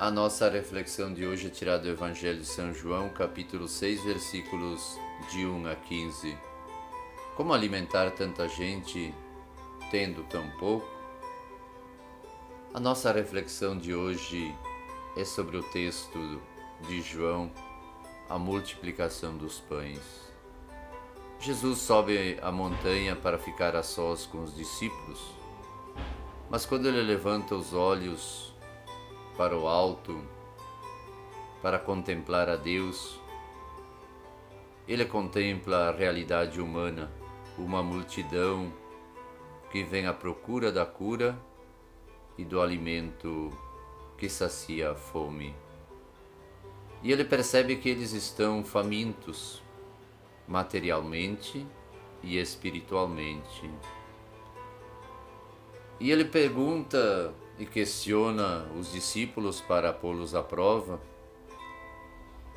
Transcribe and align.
A 0.00 0.10
nossa 0.10 0.48
reflexão 0.48 1.12
de 1.12 1.26
hoje 1.26 1.48
é 1.48 1.50
tirada 1.50 1.82
do 1.82 1.90
Evangelho 1.90 2.40
de 2.40 2.46
São 2.46 2.72
João, 2.72 3.10
capítulo 3.10 3.68
6, 3.68 4.02
versículos 4.02 4.98
de 5.30 5.44
1 5.44 5.66
a 5.68 5.76
15. 5.76 6.38
Como 7.36 7.52
alimentar 7.52 8.10
tanta 8.12 8.48
gente 8.48 9.14
tendo 9.90 10.22
tão 10.22 10.48
pouco? 10.52 10.88
A 12.72 12.80
nossa 12.80 13.12
reflexão 13.12 13.76
de 13.76 13.94
hoje 13.94 14.50
é 15.18 15.24
sobre 15.26 15.58
o 15.58 15.62
texto 15.64 16.40
de 16.88 17.02
João, 17.02 17.52
a 18.26 18.38
multiplicação 18.38 19.36
dos 19.36 19.60
pães. 19.60 20.00
Jesus 21.38 21.78
sobe 21.78 22.38
a 22.40 22.50
montanha 22.50 23.14
para 23.14 23.38
ficar 23.38 23.76
a 23.76 23.82
sós 23.82 24.24
com 24.24 24.44
os 24.44 24.56
discípulos, 24.56 25.20
mas 26.48 26.64
quando 26.64 26.88
ele 26.88 27.02
levanta 27.02 27.54
os 27.54 27.74
olhos 27.74 28.49
para 29.40 29.56
o 29.56 29.66
alto, 29.66 30.22
para 31.62 31.78
contemplar 31.78 32.50
a 32.50 32.56
Deus. 32.56 33.18
Ele 34.86 35.06
contempla 35.06 35.88
a 35.88 35.92
realidade 35.92 36.60
humana, 36.60 37.10
uma 37.56 37.82
multidão 37.82 38.70
que 39.72 39.82
vem 39.82 40.06
à 40.06 40.12
procura 40.12 40.70
da 40.70 40.84
cura 40.84 41.40
e 42.36 42.44
do 42.44 42.60
alimento 42.60 43.50
que 44.18 44.28
sacia 44.28 44.90
a 44.90 44.94
fome. 44.94 45.56
E 47.02 47.10
ele 47.10 47.24
percebe 47.24 47.76
que 47.76 47.88
eles 47.88 48.12
estão 48.12 48.62
famintos, 48.62 49.62
materialmente 50.46 51.66
e 52.22 52.36
espiritualmente. 52.36 53.70
E 55.98 56.10
ele 56.10 56.26
pergunta 56.26 57.32
e 57.60 57.66
questiona 57.66 58.66
os 58.74 58.90
discípulos 58.90 59.60
para 59.60 59.92
pô-los 59.92 60.34
à 60.34 60.42
prova. 60.42 60.98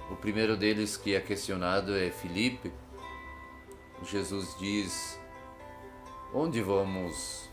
O 0.10 0.16
primeiro 0.16 0.56
deles 0.56 0.96
que 0.96 1.14
é 1.14 1.20
questionado 1.20 1.94
é 1.94 2.10
Filipe. 2.10 2.72
Jesus 4.02 4.56
diz: 4.58 5.20
Onde 6.34 6.62
vamos 6.62 7.50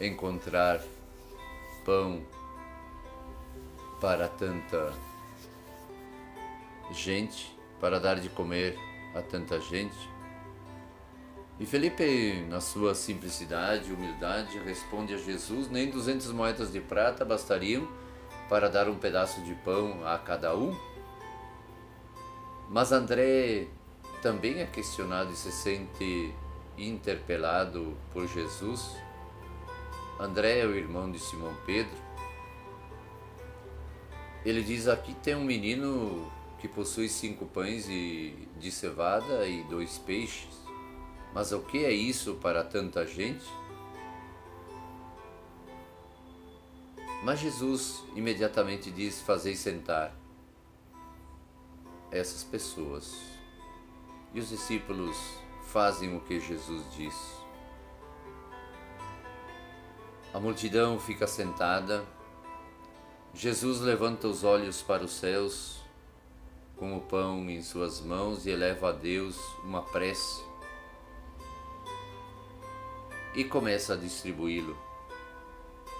encontrar 0.00 0.82
pão 1.84 2.22
para 4.00 4.26
tanta 4.26 4.94
gente, 6.92 7.54
para 7.78 8.00
dar 8.00 8.18
de 8.18 8.30
comer 8.30 8.74
a 9.14 9.20
tanta 9.20 9.60
gente? 9.60 10.17
E 11.60 11.66
Felipe, 11.66 12.46
na 12.48 12.60
sua 12.60 12.94
simplicidade 12.94 13.90
e 13.90 13.92
humildade, 13.92 14.58
responde 14.60 15.12
a 15.12 15.16
Jesus: 15.16 15.68
nem 15.68 15.90
200 15.90 16.30
moedas 16.30 16.72
de 16.72 16.80
prata 16.80 17.24
bastariam 17.24 17.88
para 18.48 18.68
dar 18.68 18.88
um 18.88 18.96
pedaço 18.96 19.42
de 19.42 19.54
pão 19.56 20.06
a 20.06 20.16
cada 20.18 20.56
um? 20.56 20.76
Mas 22.70 22.92
André 22.92 23.66
também 24.22 24.60
é 24.60 24.66
questionado 24.66 25.32
e 25.32 25.36
se 25.36 25.50
sente 25.50 26.32
interpelado 26.76 27.96
por 28.12 28.28
Jesus. 28.28 28.96
André 30.20 30.60
é 30.60 30.66
o 30.66 30.76
irmão 30.76 31.10
de 31.10 31.18
Simão 31.18 31.56
Pedro. 31.66 31.96
Ele 34.44 34.62
diz: 34.62 34.86
Aqui 34.86 35.12
tem 35.14 35.34
um 35.34 35.44
menino 35.44 36.30
que 36.60 36.68
possui 36.68 37.08
cinco 37.08 37.46
pães 37.46 37.86
de 37.86 38.70
cevada 38.70 39.44
e 39.48 39.64
dois 39.64 39.98
peixes. 39.98 40.67
Mas 41.34 41.52
o 41.52 41.60
que 41.60 41.84
é 41.84 41.92
isso 41.92 42.34
para 42.34 42.64
tanta 42.64 43.06
gente? 43.06 43.46
Mas 47.22 47.40
Jesus 47.40 48.04
imediatamente 48.14 48.90
diz: 48.90 49.20
Fazei 49.20 49.54
sentar 49.54 50.14
essas 52.10 52.42
pessoas. 52.44 53.14
E 54.32 54.40
os 54.40 54.48
discípulos 54.48 55.16
fazem 55.64 56.16
o 56.16 56.20
que 56.20 56.40
Jesus 56.40 56.84
diz. 56.94 57.14
A 60.32 60.38
multidão 60.38 60.98
fica 60.98 61.26
sentada. 61.26 62.04
Jesus 63.34 63.80
levanta 63.80 64.26
os 64.26 64.44
olhos 64.44 64.82
para 64.82 65.04
os 65.04 65.12
céus, 65.12 65.80
com 66.76 66.96
o 66.96 67.00
pão 67.00 67.48
em 67.48 67.62
suas 67.62 68.00
mãos, 68.00 68.46
e 68.46 68.50
eleva 68.50 68.90
a 68.90 68.92
Deus 68.92 69.38
uma 69.64 69.82
prece 69.82 70.47
e 73.38 73.44
começa 73.44 73.94
a 73.94 73.96
distribuí-lo 73.96 74.76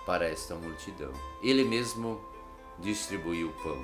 para 0.04 0.26
esta 0.26 0.56
multidão. 0.56 1.12
Ele 1.40 1.62
mesmo 1.62 2.20
distribui 2.80 3.44
o 3.44 3.52
pão. 3.62 3.80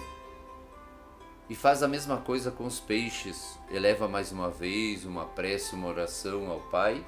E 1.48 1.54
faz 1.54 1.80
a 1.80 1.86
mesma 1.86 2.16
coisa 2.16 2.50
com 2.50 2.66
os 2.66 2.80
peixes, 2.80 3.56
eleva 3.70 4.08
mais 4.08 4.32
uma 4.32 4.50
vez 4.50 5.04
uma 5.04 5.24
prece, 5.24 5.76
uma 5.76 5.86
oração 5.86 6.50
ao 6.50 6.58
Pai 6.62 7.06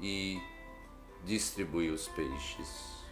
e 0.00 0.40
distribui 1.24 1.90
os 1.90 2.06
peixes. 2.06 3.02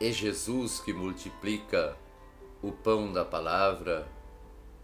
É 0.00 0.10
Jesus 0.10 0.80
que 0.80 0.94
multiplica 0.94 1.94
o 2.62 2.72
pão 2.72 3.12
da 3.12 3.22
palavra 3.22 4.10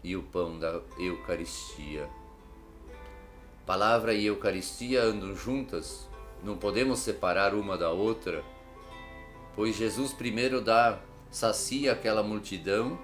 e 0.03 0.15
o 0.15 0.21
pão 0.21 0.59
da 0.59 0.79
Eucaristia. 0.99 2.07
Palavra 3.71 4.13
e 4.13 4.25
Eucaristia 4.25 5.01
andam 5.01 5.33
juntas, 5.33 6.05
não 6.43 6.57
podemos 6.57 6.99
separar 6.99 7.55
uma 7.55 7.77
da 7.77 7.89
outra, 7.89 8.43
pois 9.55 9.77
Jesus 9.77 10.11
primeiro 10.11 10.59
dá, 10.59 10.99
sacia 11.29 11.93
aquela 11.93 12.21
multidão 12.21 12.99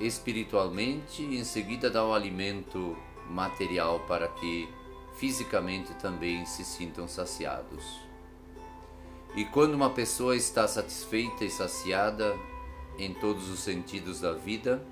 espiritualmente 0.00 1.22
e 1.22 1.38
em 1.38 1.44
seguida 1.44 1.88
dá 1.88 2.04
o 2.04 2.12
alimento 2.12 2.98
material 3.30 4.00
para 4.00 4.26
que 4.26 4.68
fisicamente 5.14 5.94
também 5.94 6.44
se 6.44 6.64
sintam 6.64 7.06
saciados. 7.06 7.84
E 9.36 9.44
quando 9.44 9.74
uma 9.74 9.90
pessoa 9.90 10.34
está 10.34 10.66
satisfeita 10.66 11.44
e 11.44 11.50
saciada 11.50 12.36
em 12.98 13.14
todos 13.14 13.48
os 13.48 13.60
sentidos 13.60 14.22
da 14.22 14.32
vida, 14.32 14.84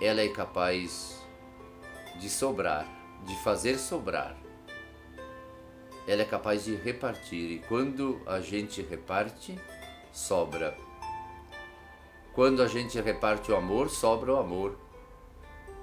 ela 0.00 0.22
é 0.22 0.28
capaz 0.28 1.22
de 2.18 2.30
sobrar 2.30 2.99
de 3.26 3.36
fazer 3.42 3.78
sobrar. 3.78 4.36
Ela 6.06 6.22
é 6.22 6.24
capaz 6.24 6.64
de 6.64 6.74
repartir, 6.74 7.50
e 7.50 7.58
quando 7.68 8.20
a 8.26 8.40
gente 8.40 8.82
reparte, 8.82 9.58
sobra. 10.12 10.76
Quando 12.32 12.62
a 12.62 12.66
gente 12.66 13.00
reparte 13.00 13.52
o 13.52 13.56
amor, 13.56 13.90
sobra 13.90 14.32
o 14.32 14.36
amor. 14.36 14.78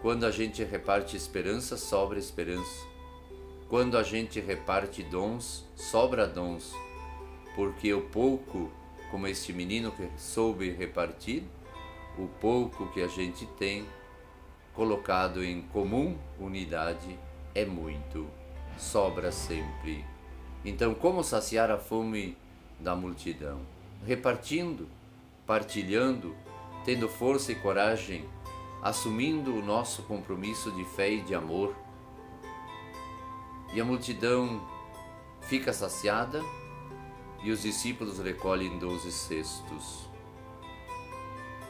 Quando 0.01 0.25
a 0.25 0.31
gente 0.31 0.63
reparte 0.63 1.15
esperança, 1.15 1.77
sobra 1.77 2.19
esperança. 2.19 2.85
Quando 3.69 3.97
a 3.97 4.03
gente 4.03 4.39
reparte 4.39 5.03
dons, 5.03 5.65
sobra 5.75 6.25
dons. 6.25 6.73
Porque 7.55 7.93
o 7.93 8.01
pouco, 8.01 8.71
como 9.11 9.27
este 9.27 9.51
menino 9.51 9.91
que 9.91 10.09
soube 10.17 10.69
repartir, 10.71 11.43
o 12.17 12.27
pouco 12.27 12.87
que 12.93 13.01
a 13.01 13.07
gente 13.07 13.45
tem 13.57 13.85
colocado 14.73 15.43
em 15.43 15.61
comum 15.61 16.17
unidade 16.39 17.19
é 17.57 17.65
muito, 17.65 18.27
sobra 18.77 19.31
sempre. 19.31 20.05
Então, 20.63 20.93
como 20.93 21.23
saciar 21.23 21.71
a 21.71 21.77
fome 21.79 22.37
da 22.79 22.95
multidão? 22.95 23.61
Repartindo, 24.05 24.87
partilhando, 25.43 26.35
tendo 26.85 27.09
força 27.09 27.51
e 27.51 27.55
coragem, 27.55 28.29
assumindo 28.79 29.55
o 29.55 29.65
nosso 29.65 30.03
compromisso 30.03 30.71
de 30.71 30.85
fé 30.85 31.09
e 31.09 31.21
de 31.21 31.33
amor. 31.33 31.75
E 33.73 33.81
a 33.81 33.83
multidão 33.83 34.61
fica 35.41 35.73
saciada 35.73 36.43
e 37.41 37.49
os 37.49 37.63
discípulos 37.63 38.19
recolhem 38.19 38.77
doze 38.77 39.11
cestos. 39.11 40.07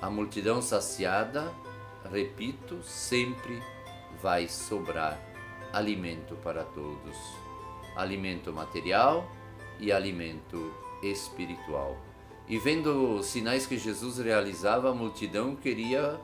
A 0.01 0.09
multidão 0.09 0.61
saciada, 0.61 1.53
repito, 2.11 2.83
sempre 2.83 3.63
vai 4.21 4.49
sobrar 4.49 5.36
alimento 5.73 6.35
para 6.37 6.63
todos, 6.63 7.17
alimento 7.95 8.53
material 8.53 9.29
e 9.79 9.91
alimento 9.91 10.73
espiritual. 11.03 11.97
E 12.47 12.57
vendo 12.57 13.15
os 13.15 13.25
sinais 13.25 13.65
que 13.65 13.77
Jesus 13.77 14.19
realizava, 14.19 14.89
a 14.89 14.93
multidão 14.93 15.55
queria 15.55 16.19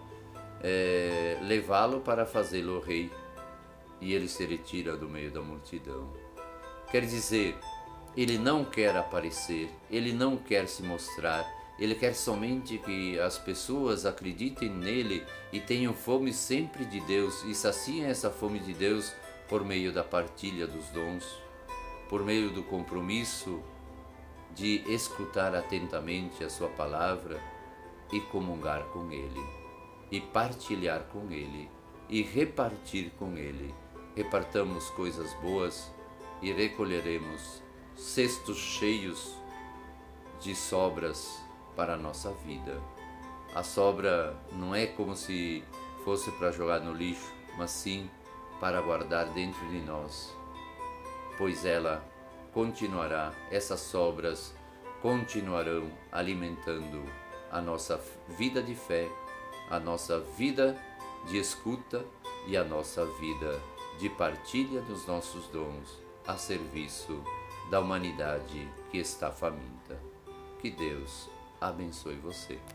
é, 0.62 1.38
levá-lo 1.42 2.00
para 2.00 2.26
fazê-lo 2.26 2.80
rei. 2.80 3.12
E 4.00 4.14
ele 4.14 4.28
se 4.28 4.46
retira 4.46 4.96
do 4.96 5.10
meio 5.10 5.32
da 5.32 5.42
multidão. 5.42 6.10
Quer 6.90 7.06
dizer, 7.06 7.58
ele 8.16 8.38
não 8.38 8.64
quer 8.64 8.96
aparecer, 8.96 9.70
ele 9.90 10.14
não 10.14 10.38
quer 10.38 10.68
se 10.68 10.84
mostrar, 10.84 11.46
ele 11.80 11.96
quer 11.96 12.14
somente 12.14 12.78
que 12.78 13.20
as 13.20 13.38
pessoas 13.38 14.06
acreditem 14.06 14.70
nele 14.70 15.26
e 15.52 15.60
tenham 15.60 15.94
fome 15.94 16.32
sempre 16.32 16.86
de 16.86 17.00
Deus 17.02 17.44
e 17.44 17.56
saciem 17.56 18.06
essa 18.06 18.30
fome 18.30 18.60
de 18.60 18.74
Deus 18.74 19.12
por 19.48 19.64
meio 19.64 19.92
da 19.92 20.04
partilha 20.04 20.68
dos 20.68 20.90
dons, 20.90 21.26
por 22.10 22.24
meio 22.24 22.50
do 22.50 22.64
compromisso 22.64 23.62
de 24.54 24.84
escutar 24.92 25.56
atentamente 25.56 26.44
a 26.44 26.50
Sua 26.50 26.70
palavra 26.70 27.42
e 28.12 28.20
comungar 28.20 28.84
com 28.86 29.12
Ele, 29.12 29.44
e 30.12 30.22
partilhar 30.22 31.04
com 31.12 31.32
Ele, 31.32 31.70
e 32.10 32.22
repartir 32.22 33.12
com 33.18 33.38
Ele. 33.38 33.74
Repartamos 34.16 34.90
coisas 34.92 35.34
boas 35.42 35.92
e 36.42 36.52
recolheremos 36.52 37.64
cestos 37.96 38.58
cheios 38.58 39.36
de 40.40 40.56
sobras 40.56 41.42
para 41.76 41.94
a 41.94 41.98
nossa 41.98 42.32
vida. 42.46 42.80
A 43.56 43.64
sobra 43.64 44.36
não 44.52 44.76
é 44.76 44.86
como 44.86 45.16
se 45.16 45.64
fosse 46.04 46.32
para 46.32 46.52
jogar 46.52 46.80
no 46.80 46.94
lixo, 46.94 47.32
mas 47.58 47.72
sim 47.72 48.10
para 48.64 48.80
guardar 48.80 49.26
dentro 49.34 49.68
de 49.68 49.82
nós, 49.82 50.34
pois 51.38 51.66
ela 51.66 52.02
continuará, 52.54 53.34
essas 53.52 53.82
sobras 53.82 54.56
continuarão 55.02 55.92
alimentando 56.10 57.04
a 57.52 57.60
nossa 57.60 58.00
vida 58.38 58.64
de 58.64 58.74
fé, 58.74 59.10
a 59.70 59.82
nossa 59.82 60.18
vida 60.38 60.82
de 61.28 61.38
escuta 61.38 62.06
e 62.48 62.56
a 62.56 62.64
nossa 62.64 63.06
vida 63.06 63.60
de 64.00 64.08
partilha 64.08 64.80
dos 64.84 65.06
nossos 65.06 65.46
dons 65.50 66.00
a 66.26 66.38
serviço 66.38 67.22
da 67.70 67.82
humanidade 67.82 68.72
que 68.90 68.98
está 68.98 69.30
faminta. 69.30 70.00
Que 70.62 70.72
Deus 70.72 71.30
abençoe 71.60 72.16
você. 72.16 72.58